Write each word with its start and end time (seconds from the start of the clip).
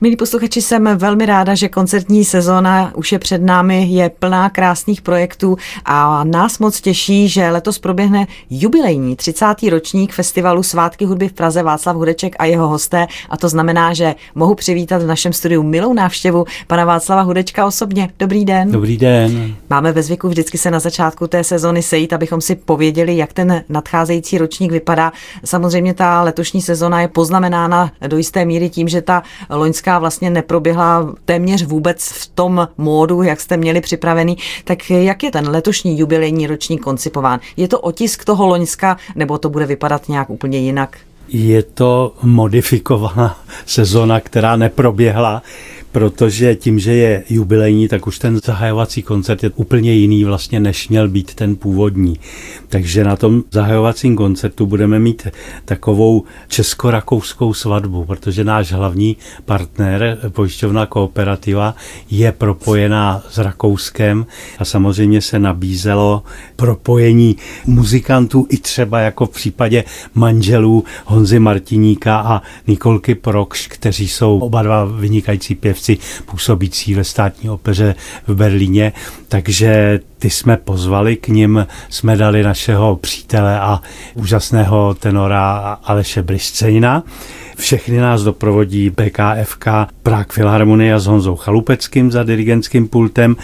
Milí 0.00 0.16
posluchači, 0.16 0.62
jsem 0.62 0.88
velmi 0.96 1.26
ráda, 1.26 1.54
že 1.54 1.68
koncertní 1.68 2.24
sezóna 2.24 2.92
už 2.94 3.12
je 3.12 3.18
před 3.18 3.42
námi, 3.42 3.86
je 3.88 4.10
plná 4.10 4.50
krásných 4.50 5.02
projektů 5.02 5.56
a 5.84 6.24
nás 6.24 6.58
moc 6.58 6.80
těší, 6.80 7.28
že 7.28 7.50
letos 7.50 7.78
proběhne 7.78 8.26
jubilejní 8.50 9.16
30. 9.16 9.46
ročník 9.70 10.12
festivalu 10.12 10.62
Svátky 10.62 11.04
hudby 11.04 11.28
v 11.28 11.32
Praze 11.32 11.62
Václav 11.62 11.96
Hudeček 11.96 12.36
a 12.38 12.44
jeho 12.44 12.68
hosté 12.68 13.06
a 13.30 13.36
to 13.36 13.48
znamená, 13.48 13.94
že 13.94 14.14
mohu 14.34 14.54
přivítat 14.54 15.02
v 15.02 15.06
našem 15.06 15.32
studiu 15.32 15.62
milou 15.62 15.92
návštěvu 15.92 16.44
pana 16.66 16.84
Václava 16.84 17.22
Hudečka 17.22 17.66
osobně. 17.66 18.10
Dobrý 18.18 18.44
den. 18.44 18.72
Dobrý 18.72 18.96
den. 18.96 19.54
Máme 19.70 19.92
ve 19.92 20.02
zvyku 20.02 20.28
vždycky 20.28 20.58
se 20.58 20.70
na 20.70 20.80
začátku 20.80 21.26
té 21.26 21.44
sezony 21.44 21.82
sejít, 21.82 22.12
abychom 22.12 22.40
si 22.40 22.56
pověděli, 22.56 23.16
jak 23.16 23.32
ten 23.32 23.64
nadcházející 23.68 24.38
ročník 24.38 24.72
vypadá. 24.72 25.12
Samozřejmě 25.44 25.94
ta 25.94 26.22
letošní 26.22 26.62
sezona 26.62 27.00
je 27.00 27.08
poznamenána 27.08 27.90
do 28.06 28.16
jisté 28.16 28.44
míry 28.44 28.70
tím, 28.70 28.88
že 28.88 29.02
ta 29.02 29.22
loňská 29.50 29.87
vlastně 29.98 30.30
neproběhla 30.30 31.14
téměř 31.24 31.64
vůbec 31.64 32.08
v 32.08 32.26
tom 32.26 32.68
módu, 32.78 33.22
jak 33.22 33.40
jste 33.40 33.56
měli 33.56 33.80
připravený. 33.80 34.36
Tak 34.64 34.90
jak 34.90 35.22
je 35.22 35.30
ten 35.30 35.48
letošní 35.48 35.98
jubilejní 35.98 36.46
ročník 36.46 36.82
koncipován? 36.82 37.40
Je 37.56 37.68
to 37.68 37.80
otisk 37.80 38.24
toho 38.24 38.46
loňska, 38.46 38.96
nebo 39.14 39.38
to 39.38 39.48
bude 39.48 39.66
vypadat 39.66 40.08
nějak 40.08 40.30
úplně 40.30 40.58
jinak? 40.58 40.98
Je 41.28 41.62
to 41.62 42.14
modifikovaná 42.22 43.38
sezona, 43.66 44.20
která 44.20 44.56
neproběhla 44.56 45.42
protože 45.92 46.54
tím, 46.54 46.78
že 46.78 46.94
je 46.94 47.24
jubilejní, 47.30 47.88
tak 47.88 48.06
už 48.06 48.18
ten 48.18 48.40
zahajovací 48.44 49.02
koncert 49.02 49.42
je 49.42 49.50
úplně 49.56 49.92
jiný 49.92 50.24
vlastně, 50.24 50.60
než 50.60 50.88
měl 50.88 51.08
být 51.08 51.34
ten 51.34 51.56
původní. 51.56 52.16
Takže 52.68 53.04
na 53.04 53.16
tom 53.16 53.42
zahajovacím 53.50 54.16
koncertu 54.16 54.66
budeme 54.66 54.98
mít 54.98 55.26
takovou 55.64 56.24
česko-rakouskou 56.48 57.54
svatbu, 57.54 58.04
protože 58.04 58.44
náš 58.44 58.72
hlavní 58.72 59.16
partner, 59.44 60.18
pojišťovna 60.28 60.86
Kooperativa, 60.86 61.74
je 62.10 62.32
propojená 62.32 63.22
s 63.30 63.38
Rakouskem 63.38 64.26
a 64.58 64.64
samozřejmě 64.64 65.20
se 65.20 65.38
nabízelo 65.38 66.22
propojení 66.56 67.36
muzikantů 67.66 68.46
i 68.50 68.56
třeba 68.56 69.00
jako 69.00 69.26
v 69.26 69.30
případě 69.30 69.84
manželů 70.14 70.84
Honzy 71.04 71.38
Martiníka 71.38 72.18
a 72.18 72.42
Nikolky 72.66 73.14
Prokš, 73.14 73.66
kteří 73.66 74.08
jsou 74.08 74.38
oba 74.38 74.62
dva 74.62 74.84
vynikající 74.84 75.54
pěvci 75.54 75.77
pěvci 75.78 75.98
působící 76.24 76.94
ve 76.94 77.04
státní 77.04 77.50
opeře 77.50 77.94
v 78.26 78.34
Berlíně, 78.34 78.92
takže 79.28 80.00
ty 80.18 80.30
jsme 80.30 80.56
pozvali 80.56 81.16
k 81.16 81.28
ním, 81.28 81.66
jsme 81.88 82.16
dali 82.16 82.42
našeho 82.42 82.96
přítele 82.96 83.60
a 83.60 83.80
úžasného 84.14 84.94
tenora 84.94 85.78
Aleše 85.84 86.22
Briscejna. 86.22 87.02
Všechny 87.56 87.98
nás 87.98 88.22
doprovodí 88.22 88.90
BKFK 88.90 89.66
Prague 90.02 90.32
Filharmonia 90.32 90.98
s 90.98 91.06
Honzou 91.06 91.36
Chalupeckým 91.36 92.10
za 92.10 92.22
dirigentským 92.22 92.88
pultem 92.88 93.36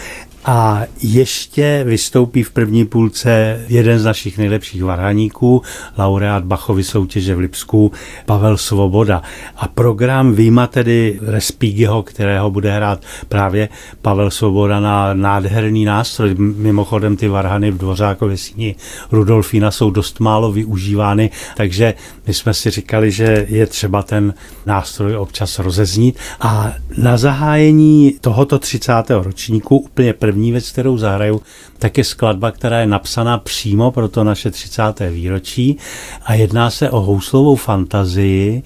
a 0.45 0.83
ještě 1.01 1.83
vystoupí 1.87 2.43
v 2.43 2.51
první 2.51 2.85
půlce 2.85 3.59
jeden 3.67 3.99
z 3.99 4.05
našich 4.05 4.37
nejlepších 4.37 4.83
varhaníků, 4.83 5.61
laureát 5.97 6.43
Bachovy 6.43 6.83
soutěže 6.83 7.35
v 7.35 7.39
Lipsku, 7.39 7.91
Pavel 8.25 8.57
Svoboda. 8.57 9.21
A 9.57 9.67
program 9.67 10.33
výjima 10.33 10.67
tedy 10.67 11.19
Respígyho, 11.21 12.03
kterého 12.03 12.51
bude 12.51 12.71
hrát 12.71 13.01
právě 13.29 13.69
Pavel 14.01 14.31
Svoboda 14.31 14.79
na 14.79 15.13
nádherný 15.13 15.85
nástroj. 15.85 16.35
Mimochodem 16.65 17.17
ty 17.17 17.27
varhany 17.27 17.71
v 17.71 17.77
Dvořákově 17.77 18.37
síni 18.37 18.75
Rudolfína 19.11 19.71
jsou 19.71 19.89
dost 19.89 20.19
málo 20.19 20.51
využívány, 20.51 21.29
takže 21.57 21.93
my 22.27 22.33
jsme 22.33 22.53
si 22.53 22.69
říkali, 22.69 23.11
že 23.11 23.45
je 23.49 23.67
třeba 23.67 24.03
ten 24.03 24.33
nástroj 24.65 25.15
občas 25.15 25.59
rozeznít. 25.59 26.17
A 26.39 26.73
na 26.97 27.17
zahájení 27.17 28.15
tohoto 28.21 28.59
30. 28.59 28.93
ročníku 29.09 29.77
úplně 29.77 30.13
první 30.13 30.51
věc, 30.51 30.71
kterou 30.71 30.97
zahraju, 30.97 31.41
tak 31.79 31.97
je 31.97 32.03
skladba, 32.03 32.51
která 32.51 32.79
je 32.79 32.87
napsaná 32.87 33.37
přímo 33.37 33.91
pro 33.91 34.07
to 34.07 34.23
naše 34.23 34.51
30. 34.51 34.81
výročí 35.09 35.77
a 36.25 36.33
jedná 36.33 36.69
se 36.69 36.89
o 36.89 37.01
houslovou 37.01 37.55
fantazii, 37.55 38.63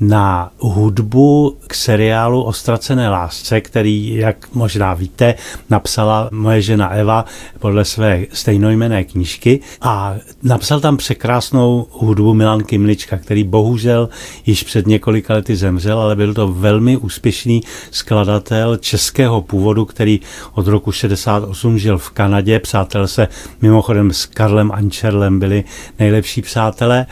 na 0.00 0.50
hudbu 0.58 1.56
k 1.66 1.74
seriálu 1.74 2.42
O 2.42 2.52
ztracené 2.52 3.08
lásce, 3.08 3.60
který, 3.60 4.14
jak 4.14 4.54
možná 4.54 4.94
víte, 4.94 5.34
napsala 5.70 6.28
moje 6.32 6.62
žena 6.62 6.88
Eva 6.88 7.24
podle 7.58 7.84
své 7.84 8.24
stejnojmené 8.32 9.04
knížky. 9.04 9.60
A 9.80 10.14
napsal 10.42 10.80
tam 10.80 10.96
překrásnou 10.96 11.86
hudbu 11.90 12.34
Milan 12.34 12.64
Kimlička, 12.64 13.16
který 13.16 13.44
bohužel 13.44 14.08
již 14.46 14.62
před 14.62 14.86
několika 14.86 15.34
lety 15.34 15.56
zemřel, 15.56 16.00
ale 16.00 16.16
byl 16.16 16.34
to 16.34 16.48
velmi 16.48 16.96
úspěšný 16.96 17.62
skladatel 17.90 18.76
českého 18.76 19.42
původu, 19.42 19.84
který 19.84 20.20
od 20.54 20.66
roku 20.66 20.92
68 20.92 21.78
žil 21.78 21.98
v 21.98 22.10
Kanadě, 22.10 22.58
přátel 22.58 23.08
se 23.08 23.28
mimochodem 23.62 24.12
s 24.12 24.26
Karlem 24.26 24.72
Ančerlem 24.72 25.38
byli 25.38 25.64
nejlepší 25.98 26.42
přátelé 26.42 27.06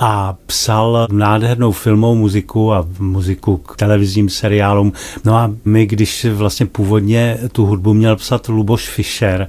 a 0.00 0.36
psal 0.46 1.06
nádhernou 1.12 1.72
filmovou 1.72 2.14
muziku 2.14 2.72
a 2.72 2.86
muziku 2.98 3.56
k 3.56 3.76
televizním 3.76 4.28
seriálům. 4.28 4.92
No 5.24 5.34
a 5.36 5.50
my, 5.64 5.86
když 5.86 6.26
vlastně 6.32 6.66
původně 6.66 7.38
tu 7.52 7.66
hudbu 7.66 7.94
měl 7.94 8.16
psat 8.16 8.48
Luboš 8.48 8.88
Fischer, 8.88 9.48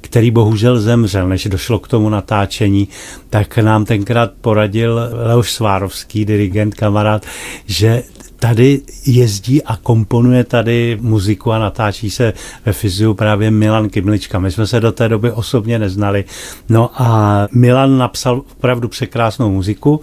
který 0.00 0.30
bohužel 0.30 0.80
zemřel, 0.80 1.28
než 1.28 1.46
došlo 1.46 1.78
k 1.78 1.88
tomu 1.88 2.08
natáčení, 2.08 2.88
tak 3.30 3.58
nám 3.58 3.84
tenkrát 3.84 4.30
poradil 4.40 5.00
Leoš 5.12 5.52
Svárovský, 5.52 6.24
dirigent, 6.24 6.74
kamarád, 6.74 7.26
že 7.66 8.02
tady 8.40 8.80
jezdí 9.06 9.62
a 9.62 9.76
komponuje 9.76 10.44
tady 10.44 10.98
muziku 11.00 11.52
a 11.52 11.58
natáčí 11.58 12.10
se 12.10 12.32
ve 12.66 12.72
fyziu 12.72 13.14
právě 13.14 13.50
Milan 13.50 13.88
Kymlička. 13.88 14.38
My 14.38 14.50
jsme 14.50 14.66
se 14.66 14.80
do 14.80 14.92
té 14.92 15.08
doby 15.08 15.32
osobně 15.32 15.78
neznali. 15.78 16.24
No 16.68 16.90
a 17.02 17.48
Milan 17.52 17.98
napsal 17.98 18.42
opravdu 18.52 18.88
překrásnou 18.88 19.50
muziku. 19.50 20.00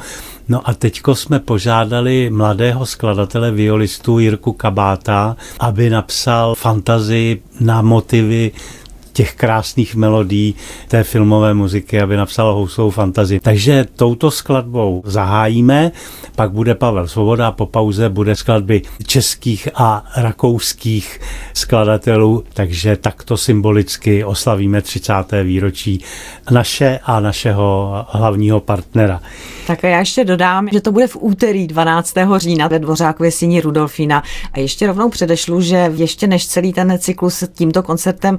No 0.49 0.69
a 0.69 0.73
teďko 0.73 1.15
jsme 1.15 1.39
požádali 1.39 2.29
mladého 2.29 2.85
skladatele 2.85 3.51
violistu 3.51 4.19
Jirku 4.19 4.53
Kabáta, 4.53 5.35
aby 5.59 5.89
napsal 5.89 6.55
fantazii 6.55 7.41
na 7.59 7.81
motivy 7.81 8.51
těch 9.15 9.35
krásných 9.35 9.95
melodí 9.95 10.55
té 10.87 11.03
filmové 11.03 11.53
muziky, 11.53 12.01
aby 12.01 12.17
napsal 12.17 12.53
houslovou 12.53 12.89
fantazii. 12.89 13.39
Takže 13.39 13.85
touto 13.95 14.31
skladbou 14.31 15.03
zahájíme, 15.05 15.91
pak 16.35 16.51
bude 16.51 16.75
Pavel 16.75 17.07
Svoboda, 17.07 17.51
po 17.51 17.65
pauze 17.65 18.09
bude 18.09 18.35
skladby 18.35 18.81
českých 19.07 19.67
a 19.75 20.03
rakouských 20.17 21.19
skladatelů, 21.53 22.43
takže 22.53 22.95
takto 22.95 23.37
symbolicky 23.37 24.23
oslavíme 24.23 24.81
30. 24.81 25.13
výročí 25.43 26.03
naše 26.51 26.99
a 27.03 27.19
našeho 27.19 28.05
hlavního 28.09 28.59
partnera. 28.59 29.21
Tak 29.67 29.83
já 29.83 29.99
ještě 29.99 30.25
dodám, 30.25 30.69
že 30.71 30.81
to 30.81 30.91
bude 30.91 31.07
v 31.07 31.17
úterý 31.19 31.67
12. 31.67 32.13
října 32.37 32.67
ve 32.67 32.79
Dvořákově 32.79 33.31
síni 33.31 33.61
Rudolfína 33.61 34.23
a 34.53 34.59
ještě 34.59 34.87
rovnou 34.87 35.09
předešlu, 35.09 35.61
že 35.61 35.91
ještě 35.95 36.27
než 36.27 36.47
celý 36.47 36.73
ten 36.73 36.97
cyklus 36.99 37.43
tímto 37.53 37.83
koncertem 37.83 38.37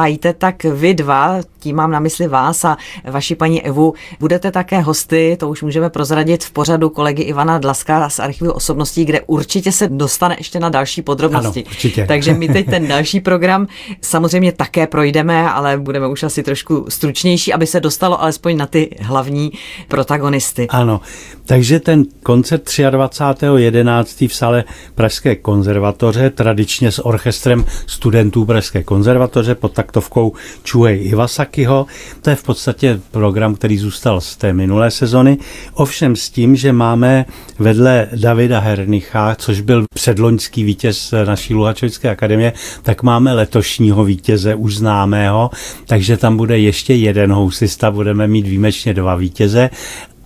zahájíte, 0.00 0.32
tak 0.32 0.64
vy 0.64 0.94
dva, 0.94 1.40
tím 1.58 1.76
mám 1.76 1.90
na 1.90 2.00
mysli 2.00 2.28
vás 2.28 2.64
a 2.64 2.76
vaši 3.04 3.34
paní 3.34 3.62
Evu, 3.62 3.94
budete 4.20 4.50
také 4.50 4.80
hosty, 4.80 5.36
to 5.40 5.48
už 5.48 5.62
můžeme 5.62 5.90
prozradit 5.90 6.44
v 6.44 6.50
pořadu 6.50 6.90
kolegy 6.90 7.22
Ivana 7.22 7.58
Dlaska 7.58 8.08
z 8.08 8.18
archivu 8.18 8.52
osobností, 8.52 9.04
kde 9.04 9.20
určitě 9.20 9.72
se 9.72 9.88
dostane 9.88 10.34
ještě 10.38 10.60
na 10.60 10.68
další 10.68 11.02
podrobnosti. 11.02 11.60
Ano, 11.60 11.70
určitě. 11.70 12.06
Takže 12.06 12.34
my 12.34 12.48
teď 12.48 12.66
ten 12.70 12.88
další 12.88 13.20
program 13.20 13.66
samozřejmě 14.00 14.52
také 14.52 14.86
projdeme, 14.86 15.50
ale 15.50 15.78
budeme 15.78 16.08
už 16.08 16.22
asi 16.22 16.42
trošku 16.42 16.86
stručnější, 16.88 17.52
aby 17.52 17.66
se 17.66 17.80
dostalo 17.80 18.22
alespoň 18.22 18.56
na 18.56 18.66
ty 18.66 18.96
hlavní 19.00 19.52
protagonisty. 19.88 20.66
Ano, 20.68 21.00
takže 21.46 21.80
ten 21.80 22.04
koncert 22.22 22.62
23.11. 22.62 24.28
v 24.28 24.34
sále 24.34 24.64
Pražské 24.94 25.36
konzervatoře, 25.36 26.30
tradičně 26.30 26.92
s 26.92 27.06
orchestrem 27.06 27.64
studentů 27.86 28.44
Pražské 28.44 28.82
konzervatoře 28.82 29.54
pod 29.54 29.72
taktovkou 29.90 30.32
Chuei 30.70 30.96
Iwasakiho. 30.96 31.86
To 32.22 32.30
je 32.30 32.36
v 32.36 32.42
podstatě 32.42 33.00
program, 33.10 33.54
který 33.54 33.78
zůstal 33.78 34.20
z 34.20 34.36
té 34.36 34.52
minulé 34.52 34.90
sezony. 34.90 35.38
Ovšem 35.74 36.16
s 36.16 36.30
tím, 36.30 36.56
že 36.56 36.72
máme 36.72 37.24
vedle 37.58 38.08
Davida 38.16 38.60
Hernicha, 38.60 39.34
což 39.34 39.60
byl 39.60 39.84
předloňský 39.94 40.64
vítěz 40.64 41.14
naší 41.26 41.54
Luhačovské 41.54 42.10
akademie, 42.10 42.52
tak 42.82 43.02
máme 43.02 43.32
letošního 43.32 44.04
vítěze 44.04 44.54
už 44.54 44.76
známého, 44.76 45.50
takže 45.86 46.16
tam 46.16 46.36
bude 46.36 46.58
ještě 46.58 46.94
jeden 46.94 47.32
housista, 47.32 47.90
budeme 47.90 48.28
mít 48.28 48.46
výjimečně 48.46 48.94
dva 48.94 49.14
vítěze 49.14 49.70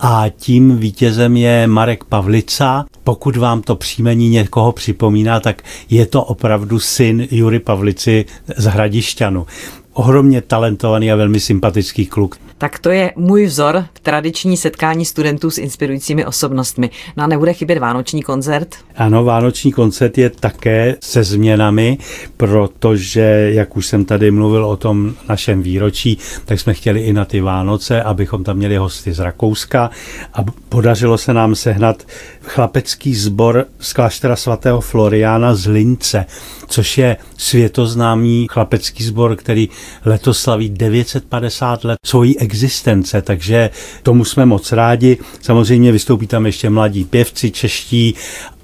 a 0.00 0.24
tím 0.36 0.78
vítězem 0.78 1.36
je 1.36 1.66
Marek 1.66 2.04
Pavlica. 2.04 2.86
Pokud 3.04 3.36
vám 3.36 3.62
to 3.62 3.76
příjmení 3.76 4.28
někoho 4.28 4.72
připomíná, 4.72 5.40
tak 5.40 5.62
je 5.90 6.06
to 6.06 6.24
opravdu 6.24 6.78
syn 6.78 7.28
Jury 7.30 7.58
Pavlici 7.58 8.24
z 8.56 8.64
Hradišťanu. 8.64 9.46
Ohromně 9.92 10.42
talentovaný 10.42 11.12
a 11.12 11.16
velmi 11.16 11.40
sympatický 11.40 12.06
kluk. 12.06 12.36
Tak 12.58 12.78
to 12.78 12.90
je 12.90 13.12
můj 13.16 13.46
vzor 13.46 13.84
v 13.94 14.00
tradiční 14.00 14.56
setkání 14.56 15.04
studentů 15.04 15.50
s 15.50 15.58
inspirujícími 15.58 16.26
osobnostmi. 16.26 16.90
No 17.16 17.24
a 17.24 17.26
nebude 17.26 17.52
chybět 17.52 17.78
vánoční 17.78 18.22
koncert? 18.22 18.76
Ano, 18.96 19.24
vánoční 19.24 19.72
koncert 19.72 20.18
je 20.18 20.30
také 20.30 20.96
se 21.00 21.24
změnami, 21.24 21.98
protože, 22.36 23.50
jak 23.52 23.76
už 23.76 23.86
jsem 23.86 24.04
tady 24.04 24.30
mluvil 24.30 24.64
o 24.66 24.76
tom 24.76 25.14
našem 25.28 25.62
výročí, 25.62 26.18
tak 26.44 26.60
jsme 26.60 26.74
chtěli 26.74 27.00
i 27.00 27.12
na 27.12 27.24
ty 27.24 27.40
Vánoce, 27.40 28.02
abychom 28.02 28.44
tam 28.44 28.56
měli 28.56 28.76
hosty 28.76 29.12
z 29.12 29.18
Rakouska 29.18 29.90
a 30.34 30.38
podařilo 30.68 31.18
se 31.18 31.34
nám 31.34 31.54
sehnat 31.54 32.02
chlapecký 32.42 33.14
sbor 33.14 33.66
z 33.78 33.92
kláštera 33.92 34.36
svatého 34.36 34.80
Floriána 34.80 35.54
z 35.54 35.66
Lince, 35.66 36.26
což 36.68 36.98
je 36.98 37.16
světoznámý 37.36 38.46
chlapecký 38.50 39.04
sbor, 39.04 39.36
který 39.36 39.68
letos 40.04 40.40
slaví 40.40 40.68
950 40.68 41.84
let 41.84 41.98
svojí 42.06 42.38
existence, 42.38 43.22
takže 43.22 43.70
tomu 44.02 44.24
jsme 44.24 44.46
moc 44.46 44.72
rádi. 44.72 45.18
Samozřejmě 45.40 45.92
vystoupí 45.92 46.26
tam 46.26 46.46
ještě 46.46 46.70
mladí 46.70 47.04
pěvci 47.04 47.50
čeští 47.50 48.14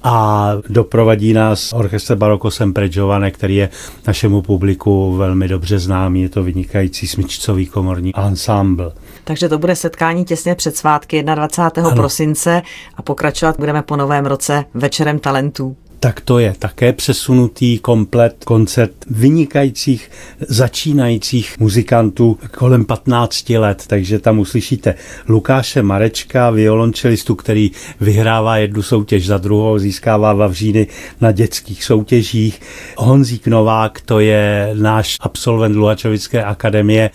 a 0.02 0.52
doprovadí 0.68 1.32
nás 1.32 1.72
orchestr 1.72 2.16
Baroko 2.16 2.50
Sempre 2.50 2.88
Giovane, 2.88 3.30
který 3.30 3.56
je 3.56 3.68
našemu 4.06 4.42
publiku 4.42 5.16
velmi 5.16 5.48
dobře 5.48 5.78
známý. 5.78 6.22
Je 6.22 6.28
to 6.28 6.42
vynikající 6.42 7.06
smyčcový 7.06 7.66
komorní 7.66 8.12
ensemble. 8.16 8.92
Takže 9.24 9.48
to 9.48 9.58
bude 9.58 9.76
setkání 9.76 10.24
těsně 10.24 10.54
před 10.54 10.76
svátky 10.76 11.22
21. 11.22 11.90
Ano. 11.90 11.96
prosince 11.96 12.62
a 12.96 13.02
pokračovat 13.02 13.56
budeme 13.58 13.82
po 13.82 13.96
novém 13.96 14.26
roce 14.26 14.64
večerem 14.74 15.18
talentů 15.18 15.76
tak 16.00 16.20
to 16.20 16.38
je 16.38 16.54
také 16.58 16.92
přesunutý 16.92 17.78
komplet 17.78 18.44
koncert 18.44 18.92
vynikajících 19.10 20.10
začínajících 20.40 21.58
muzikantů 21.58 22.38
kolem 22.58 22.84
15 22.84 23.50
let, 23.50 23.84
takže 23.86 24.18
tam 24.18 24.38
uslyšíte 24.38 24.94
Lukáše 25.28 25.82
Marečka, 25.82 26.50
violončelistu, 26.50 27.34
který 27.34 27.70
vyhrává 28.00 28.56
jednu 28.56 28.82
soutěž 28.82 29.26
za 29.26 29.38
druhou, 29.38 29.78
získává 29.78 30.32
Vavříny 30.32 30.86
na 31.20 31.32
dětských 31.32 31.84
soutěžích. 31.84 32.60
Honzík 32.96 33.46
Novák, 33.46 34.00
to 34.00 34.20
je 34.20 34.70
náš 34.74 35.16
absolvent 35.20 35.76
Luhačovické 35.76 36.44
akademie, 36.44 37.10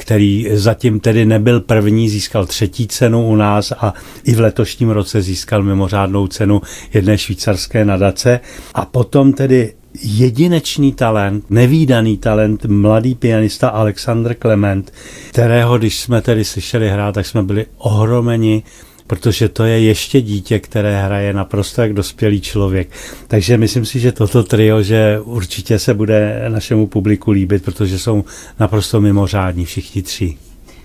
který 0.00 0.46
zatím 0.52 1.00
tedy 1.00 1.26
nebyl 1.26 1.60
první, 1.60 2.08
získal 2.08 2.46
třetí 2.46 2.86
cenu 2.86 3.28
u 3.28 3.36
nás 3.36 3.72
a 3.72 3.94
i 4.24 4.34
v 4.34 4.40
letošním 4.40 4.90
roce 4.90 5.22
získal 5.22 5.62
mimořádnou 5.62 6.26
cenu 6.26 6.62
jedné 6.94 7.18
švýcarské 7.18 7.84
nadace. 7.84 8.40
A 8.74 8.84
potom 8.84 9.32
tedy 9.32 9.72
jedinečný 10.02 10.92
talent, 10.92 11.44
nevýdaný 11.50 12.18
talent, 12.18 12.64
mladý 12.64 13.14
pianista 13.14 13.68
Alexander 13.68 14.36
Clement, 14.42 14.92
kterého, 15.30 15.78
když 15.78 16.00
jsme 16.00 16.22
tedy 16.22 16.44
slyšeli 16.44 16.90
hrát, 16.90 17.14
tak 17.14 17.26
jsme 17.26 17.42
byli 17.42 17.66
ohromeni 17.78 18.62
protože 19.10 19.48
to 19.48 19.64
je 19.64 19.80
ještě 19.80 20.20
dítě, 20.20 20.58
které 20.58 21.02
hraje 21.02 21.32
naprosto 21.32 21.82
jak 21.82 21.92
dospělý 21.92 22.40
člověk. 22.40 22.88
Takže 23.28 23.58
myslím 23.58 23.84
si, 23.84 24.00
že 24.00 24.12
toto 24.12 24.42
trio, 24.42 24.82
že 24.82 25.20
určitě 25.24 25.78
se 25.78 25.94
bude 25.94 26.44
našemu 26.48 26.86
publiku 26.86 27.30
líbit, 27.30 27.64
protože 27.64 27.98
jsou 27.98 28.24
naprosto 28.60 29.00
mimořádní 29.00 29.64
všichni 29.64 30.02
tři. 30.02 30.36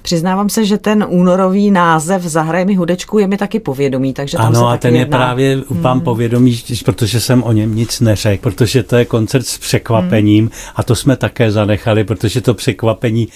Přiznávám 0.06 0.50
se, 0.50 0.66
že 0.66 0.78
ten 0.78 1.06
únorový 1.10 1.72
název 1.72 2.22
Zahraj 2.22 2.66
mi 2.66 2.76
hudečku 2.76 3.20
je 3.20 3.28
mi 3.28 3.38
taky 3.38 3.60
povědomý, 3.60 4.14
takže 4.14 4.38
tam 4.38 4.46
Ano, 4.46 4.60
se 4.60 4.66
a 4.74 4.78
ten 4.78 4.96
jedná. 4.96 5.18
je 5.18 5.24
právě 5.24 5.62
vám 5.70 5.98
hmm. 5.98 6.06
povědomý, 6.06 6.60
protože 6.86 7.20
jsem 7.20 7.44
o 7.44 7.52
něm 7.52 7.76
nic 7.76 8.00
neřekl, 8.00 8.42
protože 8.42 8.84
to 8.84 8.96
je 8.96 9.06
koncert 9.06 9.46
s 9.46 9.58
překvapením 9.58 10.44
hmm. 10.44 10.54
a 10.76 10.84
to 10.84 10.96
jsme 10.96 11.16
také 11.16 11.52
zanechali, 11.52 12.04
protože 12.04 12.42
to 12.42 12.54
překvapení 12.54 13.28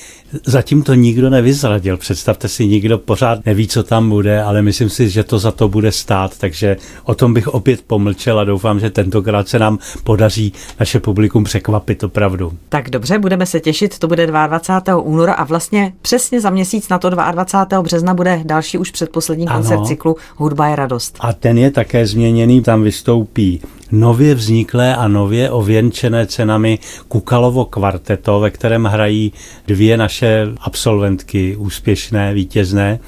zatím 0.45 0.83
to 0.83 0.93
nikdo 0.93 1.29
nevyzradil. 1.29 1.97
Představte 1.97 2.47
si, 2.47 2.67
nikdo 2.67 2.97
pořád 2.97 3.45
neví, 3.45 3.67
co 3.67 3.83
tam 3.83 4.09
bude, 4.09 4.43
ale 4.43 4.61
myslím 4.61 4.89
si, 4.89 5.09
že 5.09 5.23
to 5.23 5.39
za 5.39 5.51
to 5.51 5.69
bude 5.69 5.91
stát, 5.91 6.37
takže 6.37 6.77
o 7.03 7.15
tom 7.15 7.33
bych 7.33 7.47
opět 7.47 7.81
pomlčel 7.87 8.39
a 8.39 8.43
doufám, 8.43 8.79
že 8.79 8.89
tentokrát 8.89 9.47
se 9.47 9.59
nám 9.59 9.79
podaří 10.03 10.53
naše 10.79 10.99
publikum 10.99 11.43
překvapit 11.43 12.03
opravdu. 12.03 12.53
Tak 12.69 12.89
dobře, 12.89 13.19
budeme 13.19 13.45
se 13.45 13.59
těšit, 13.59 13.99
to 13.99 14.07
bude 14.07 14.27
22. 14.27 15.01
února 15.01 15.33
a 15.33 15.43
vlastně 15.43 15.93
přesně 16.01 16.41
za 16.41 16.49
měsíc 16.59 16.89
na 16.89 16.99
to 16.99 17.09
22. 17.09 17.81
března 17.81 18.13
bude 18.13 18.41
další 18.45 18.77
už 18.77 18.91
předposlední 18.91 19.47
ano. 19.47 19.59
koncert 19.59 19.87
cyklu 19.87 20.15
Hudba 20.35 20.67
je 20.67 20.75
radost. 20.75 21.17
A 21.19 21.33
ten 21.33 21.57
je 21.57 21.71
také 21.71 22.07
změněný, 22.07 22.61
tam 22.61 22.81
vystoupí 22.83 23.61
nově 23.91 24.35
vzniklé 24.35 24.95
a 24.95 25.07
nově 25.07 25.51
ověnčené 25.51 26.27
cenami 26.27 26.79
Kukalovo 27.07 27.65
kvarteto, 27.65 28.39
ve 28.39 28.51
kterém 28.51 28.85
hrají 28.85 29.33
dvě 29.67 29.97
naše 29.97 30.47
absolventky 30.61 31.55
úspěšné, 31.55 32.33
vítězné 32.33 32.99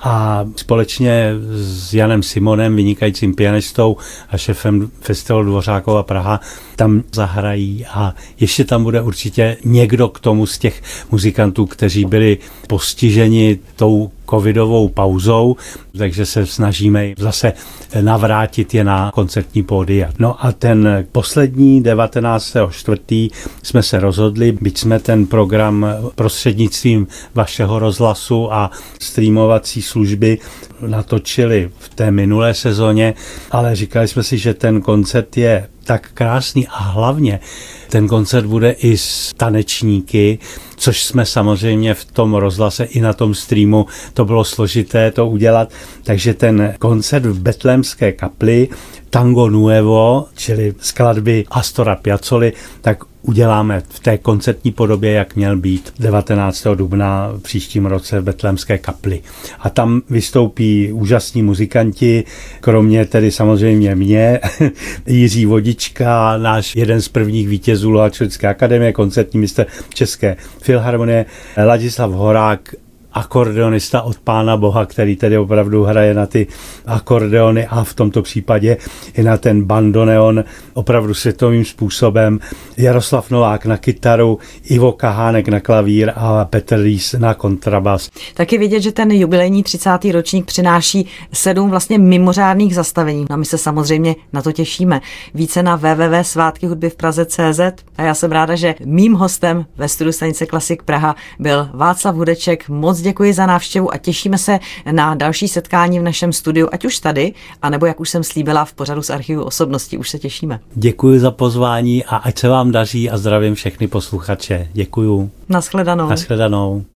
a 0.00 0.44
společně 0.56 1.32
s 1.52 1.94
Janem 1.94 2.22
Simonem, 2.22 2.76
vynikajícím 2.76 3.34
pianistou 3.34 3.96
a 4.30 4.38
šefem 4.38 4.90
festivalu 5.00 5.44
Dvořákova 5.44 6.02
Praha, 6.02 6.40
tam 6.76 7.02
zahrají 7.12 7.86
a 7.86 8.14
ještě 8.40 8.64
tam 8.64 8.82
bude 8.82 9.02
určitě 9.02 9.56
někdo 9.64 10.08
k 10.08 10.20
tomu 10.20 10.46
z 10.46 10.58
těch 10.58 10.82
muzikantů, 11.10 11.66
kteří 11.66 12.04
byli 12.04 12.38
postiženi 12.68 13.58
tou 13.76 14.10
covidovou 14.30 14.88
pauzou, 14.88 15.56
takže 15.98 16.26
se 16.26 16.46
snažíme 16.46 17.06
zase 17.18 17.52
navrátit 18.00 18.74
je 18.74 18.84
na 18.84 19.10
koncertní 19.14 19.62
pódia. 19.62 20.10
No 20.18 20.46
a 20.46 20.52
ten 20.52 21.06
poslední 21.12 21.82
19.4. 21.82 23.30
jsme 23.62 23.82
se 23.82 24.00
rozhodli, 24.00 24.52
byť 24.60 24.78
jsme 24.78 25.00
ten 25.00 25.26
program 25.26 25.86
prostřednictvím 26.14 27.06
vašeho 27.34 27.78
rozhlasu 27.78 28.52
a 28.52 28.70
streamovací 29.00 29.82
služby 29.82 30.38
natočili 30.86 31.70
v 31.78 31.88
té 31.88 32.10
minulé 32.10 32.54
sezóně, 32.54 33.14
ale 33.50 33.76
říkali 33.76 34.08
jsme 34.08 34.22
si, 34.22 34.38
že 34.38 34.54
ten 34.54 34.80
koncert 34.80 35.36
je 35.36 35.68
tak 35.86 36.10
krásný 36.14 36.68
a 36.68 36.78
hlavně 36.78 37.40
ten 37.88 38.08
koncert 38.08 38.46
bude 38.46 38.70
i 38.70 38.98
s 38.98 39.32
tanečníky, 39.36 40.38
což 40.76 41.04
jsme 41.04 41.26
samozřejmě 41.26 41.94
v 41.94 42.04
tom 42.04 42.34
rozhlase 42.34 42.84
i 42.84 43.00
na 43.00 43.12
tom 43.12 43.34
streamu, 43.34 43.86
to 44.14 44.24
bylo 44.24 44.44
složité 44.44 45.10
to 45.10 45.26
udělat, 45.26 45.72
takže 46.02 46.34
ten 46.34 46.74
koncert 46.78 47.26
v 47.26 47.40
Betlémské 47.40 48.12
kapli 48.12 48.68
Tango 49.10 49.50
Nuevo, 49.50 50.26
čili 50.36 50.74
skladby 50.80 51.44
Astora 51.50 51.96
Piazzoli, 51.96 52.52
tak 52.80 53.04
uděláme 53.26 53.82
v 53.88 54.00
té 54.00 54.18
koncertní 54.18 54.72
podobě, 54.72 55.12
jak 55.12 55.36
měl 55.36 55.56
být 55.56 55.92
19. 55.98 56.66
dubna 56.74 57.32
v 57.36 57.42
příštím 57.42 57.86
roce 57.86 58.20
v 58.20 58.24
Betlémské 58.24 58.78
kapli. 58.78 59.20
A 59.58 59.70
tam 59.70 60.02
vystoupí 60.10 60.92
úžasní 60.92 61.42
muzikanti, 61.42 62.24
kromě 62.60 63.04
tedy 63.04 63.30
samozřejmě 63.30 63.94
mě, 63.94 64.40
Jiří 65.06 65.46
Vodička, 65.46 66.38
náš 66.38 66.76
jeden 66.76 67.00
z 67.00 67.08
prvních 67.08 67.48
vítězů 67.48 67.90
Lohačovické 67.90 68.48
akademie, 68.48 68.92
koncertní 68.92 69.40
mistr 69.40 69.66
České 69.94 70.36
filharmonie, 70.62 71.26
Ladislav 71.64 72.10
Horák, 72.10 72.74
akordeonista 73.16 74.02
od 74.02 74.18
Pána 74.18 74.56
Boha, 74.56 74.86
který 74.86 75.16
tedy 75.16 75.38
opravdu 75.38 75.84
hraje 75.84 76.14
na 76.14 76.26
ty 76.26 76.46
akordeony 76.86 77.66
a 77.66 77.84
v 77.84 77.94
tomto 77.94 78.22
případě 78.22 78.76
i 79.14 79.22
na 79.22 79.36
ten 79.36 79.64
bandoneon 79.64 80.44
opravdu 80.74 81.14
světovým 81.14 81.64
způsobem. 81.64 82.38
Jaroslav 82.76 83.30
Novák 83.30 83.66
na 83.66 83.76
kytaru, 83.76 84.38
Ivo 84.64 84.92
Kahánek 84.92 85.48
na 85.48 85.60
klavír 85.60 86.12
a 86.16 86.44
Petr 86.44 86.82
Rýs 86.82 87.14
na 87.18 87.34
kontrabas. 87.34 88.10
Taky 88.34 88.58
vidět, 88.58 88.80
že 88.80 88.92
ten 88.92 89.10
jubilejní 89.10 89.62
30. 89.62 89.90
ročník 90.12 90.46
přináší 90.46 91.06
sedm 91.32 91.70
vlastně 91.70 91.98
mimořádných 91.98 92.74
zastavení. 92.74 93.26
A 93.30 93.36
my 93.36 93.44
se 93.44 93.58
samozřejmě 93.58 94.16
na 94.32 94.42
to 94.42 94.52
těšíme. 94.52 95.00
Více 95.34 95.62
na 95.62 95.76
www 95.76 96.22
hudby 96.68 96.90
v 96.90 96.96
Praze.cz 96.96 97.60
a 97.96 98.02
já 98.02 98.14
jsem 98.14 98.32
ráda, 98.32 98.54
že 98.56 98.74
mým 98.84 99.12
hostem 99.12 99.66
ve 99.76 99.88
studiu 99.88 100.12
stanice 100.12 100.46
Klasik 100.46 100.82
Praha 100.82 101.16
byl 101.38 101.68
Václav 101.74 102.14
Hudeček. 102.14 102.68
Moc 102.68 103.05
děkuji 103.06 103.32
za 103.32 103.46
návštěvu 103.46 103.94
a 103.94 103.98
těšíme 103.98 104.38
se 104.38 104.58
na 104.92 105.14
další 105.14 105.48
setkání 105.48 106.00
v 106.00 106.02
našem 106.02 106.32
studiu, 106.32 106.68
ať 106.72 106.84
už 106.84 106.98
tady, 106.98 107.32
anebo 107.62 107.86
jak 107.86 108.00
už 108.00 108.10
jsem 108.10 108.24
slíbila 108.24 108.64
v 108.64 108.72
pořadu 108.72 109.02
z 109.02 109.10
archivu 109.10 109.44
osobností. 109.44 109.98
Už 109.98 110.10
se 110.10 110.18
těšíme. 110.18 110.60
Děkuji 110.74 111.20
za 111.20 111.30
pozvání 111.30 112.04
a 112.04 112.16
ať 112.16 112.38
se 112.38 112.48
vám 112.48 112.72
daří 112.72 113.10
a 113.10 113.18
zdravím 113.18 113.54
všechny 113.54 113.88
posluchače. 113.88 114.68
Děkuji. 114.72 115.30
Naschledanou. 115.48 116.08
Naschledanou. 116.08 116.84